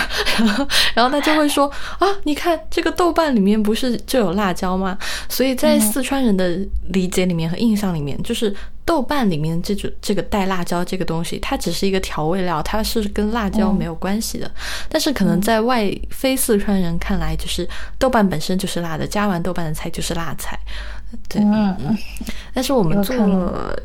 [0.95, 4.97] 然后他就会说啊，你看这个豆瓣里面不是就有辣椒吗？
[5.29, 6.59] 所以在四川人的
[6.89, 8.55] 理解里面和印象里面，就是
[8.85, 14.51] 豆瓣里面这种这个带辣椒这个东西，它只是一个调味料，它是跟辣椒没有关系的。
[14.89, 20.59] 但是可能在外非四川人看来，就是豆瓣本身就是辣的，加完豆瓣的菜就是辣菜。
[21.29, 21.99] 对，嗯嗯，
[22.55, 23.17] 但是我们做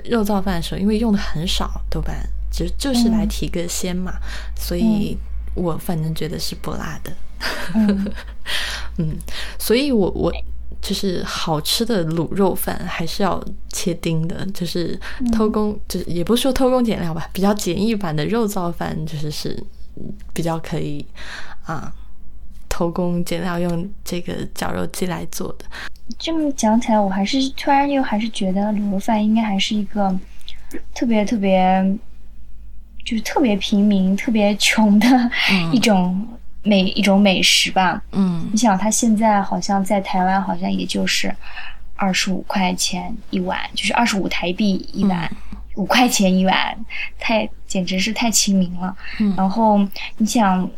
[0.06, 2.16] 肉燥饭的时候，因为用的很少豆瓣，
[2.52, 4.13] 就就是来提个鲜嘛，
[4.56, 5.18] 所以
[5.54, 7.12] 我反正觉得是不辣的。
[8.98, 9.18] 嗯，
[9.60, 10.32] 所以我我
[10.82, 14.99] 就是好吃的卤肉饭还是要切丁的，就是
[15.34, 19.62] 偷工，就是也不是说偷工减料吧，比较简易版的肉燥饭就是是
[20.34, 21.06] 比较可以
[21.66, 21.93] 啊。
[22.78, 25.65] 偷工减料，用这个绞肉机来做的。
[26.19, 30.15] 这么讲起来，我还是突然又还是觉得卤肉饭应该还是一个
[30.93, 31.97] 特别特别，
[33.03, 35.07] 就是特别平民、特别穷的
[35.73, 36.23] 一种
[36.61, 37.99] 美一种美食吧。
[38.11, 41.36] 嗯你想，它现在好像在台湾好像也就是
[41.95, 45.28] 二十五块钱一碗，就是二十五台币一碗，
[45.78, 46.78] 五、块钱一碗，
[47.17, 48.95] 太简直是太亲民了。
[49.19, 49.80] 嗯然后
[50.17, 50.69] 你想，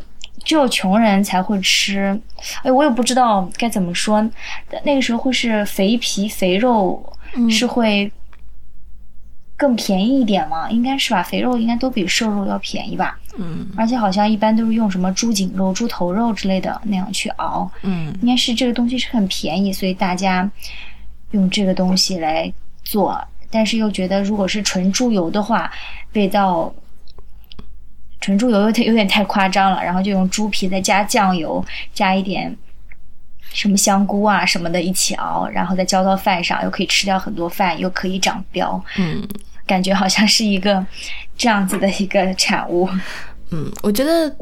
[0.44, 2.18] 只有穷人才会吃，
[2.62, 4.26] 哎，我也不知道该怎么说。
[4.84, 8.10] 那个时候会是肥皮肥肉嗯是会
[9.56, 10.70] 更便宜一点吗？
[10.70, 13.18] 应该是吧，肥肉应该都比瘦肉要便宜吧。
[13.38, 20.50] 嗯而且好像一般都是用什么猪颈肉、猪头肉之类的那样去熬，嗯应该是这个东西是很便宜，所以大家
[21.30, 23.22] 用这个东西来做。
[23.52, 25.70] 但是又觉得如果是纯猪油的话，
[26.12, 26.72] 味道
[28.20, 31.64] 纯猪油有点有点太夸张了，然后就用猪皮再加酱油，
[31.94, 32.54] 加一点
[33.52, 39.26] 什么香菇啊什么的一起熬，然后再浇到饭上，又可以吃掉很多饭，又可以长膘，嗯
[39.66, 40.84] 感觉好像是一个
[41.36, 42.88] 这样子的一个产物。
[43.52, 44.32] 嗯，我觉得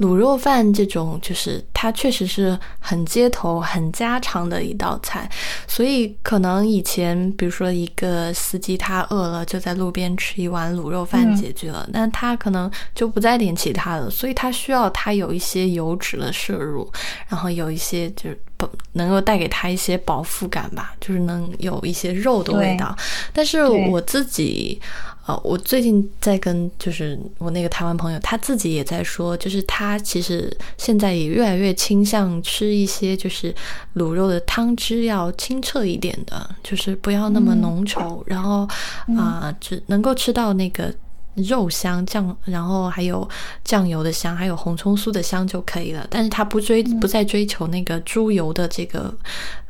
[0.00, 5.28] 卤肉饭这种，就是它确实是很街头、很家常的一道菜，
[5.66, 16.90] 所以可能以前，比如说一个司机他饿了，就在路边吃一碗卤肉饭嗯解决了，那他可能就不再点其他的，所以他需要他有一些油脂的摄入，
[17.28, 22.94] 然后有一些就是不能够带给他一些饱腹感吧，就是能有一些肉的味道。
[23.32, 24.80] 但是我自己，
[25.26, 33.54] 呃，我最近在跟就是我那个台湾朋友，他自己也在说，就是他其实现在也越来越倾向吃一些就是
[33.94, 38.68] 卤肉的汤汁要清澈一点的，就是不要那么浓稠，然后
[39.16, 40.92] 啊、只能够吃到那个。
[41.34, 43.26] 肉香酱，然后还有
[43.64, 46.06] 酱油的香，还有红葱酥的香就可以了。
[46.10, 49.10] 但是他不追，不再追求那个猪油的这个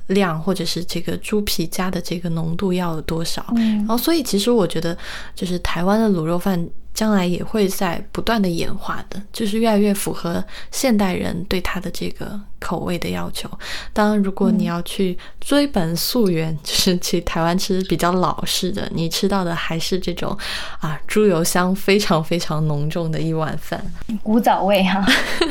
[0.08, 3.44] 量，或者是这个猪皮加的这个浓度要有多少。
[3.56, 4.96] 嗯然后，所以其实我觉得，
[5.34, 13.50] 就是台湾的卤肉饭将来也会在不断的演化的，就是越来越符合现代人对它的这个口味的要求。
[13.94, 20.36] 当然，如果你要去追本溯源，就是去台湾吃比较老式的，你吃到的还是这种
[20.80, 23.82] 啊猪油香非常非常浓重的一碗饭。
[24.22, 25.02] 古早味哈、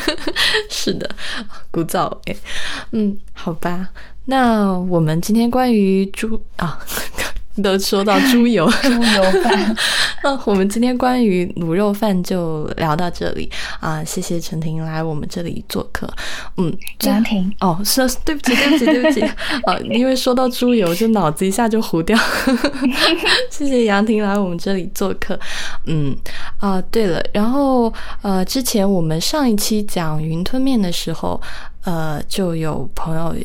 [0.69, 1.09] 是的，
[1.71, 2.37] 古早味。
[2.91, 3.89] 嗯，好吧。
[4.25, 6.79] 那我们今天关于猪啊，
[7.61, 9.75] 都说到猪油， 猪油饭。
[10.23, 13.49] 那我们今天关于卤肉饭就聊到这里
[13.79, 16.07] 啊，谢谢陈婷来我们这里做客。
[16.57, 19.21] 嗯，最杨婷，哦，是对不起，对不起，对不起，
[19.65, 22.15] 啊，因为说到猪油，就脑子一下就糊掉。
[23.49, 25.37] 谢谢杨婷来我们这里做客。
[25.87, 26.15] 嗯
[26.59, 27.91] 啊，对了，然后
[28.21, 31.41] 呃，之前我们上一期讲云吞面的时候，
[31.83, 33.35] 呃，就有朋友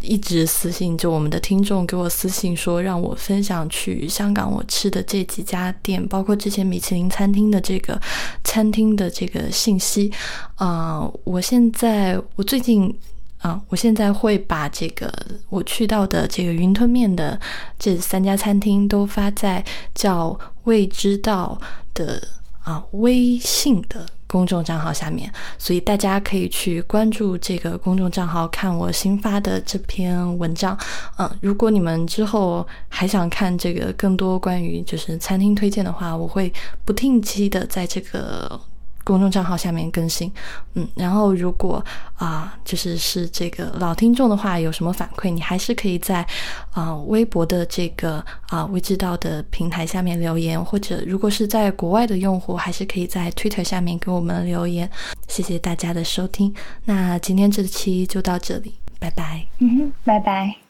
[0.00, 8.00] 一直私信，就我们的听众给我私信说，让我分享去香港我吃的这几家店，包括之前米其林餐厅的这个
[8.44, 10.12] 餐厅的这个信息。
[10.54, 12.96] 啊、我现在我最近
[13.38, 15.12] 啊，我现在会把这个
[15.48, 17.40] 我去到的这个云吞面的
[17.78, 19.64] 这三家餐厅都发在
[19.94, 21.60] 叫“未知道”
[21.92, 22.22] 的
[22.62, 25.28] 啊微信的公众账号下面，
[25.58, 30.78] 所以大家可以去关注这个公众账号，看我新发的这篇文章。
[31.18, 36.52] 嗯，如果你们之后还想看这个更多关于就是餐厅推荐的话，我会
[36.84, 38.60] 不定期的在这个。
[39.04, 40.30] 公众账号下面更新，
[40.74, 41.84] 嗯，然后如果
[42.16, 46.26] 啊、就是是这个老听众的话，有什么反馈，你还是可以在
[46.72, 54.88] 啊、微博的这个啊、未知道的平台下面留言，或者如果是在国外的用户，还是可以在 Twitter 下面给我们留言。
[55.28, 59.46] 谢谢大家的收听，那今天这期就到这里，拜拜。
[59.58, 60.69] 嗯哼，拜拜。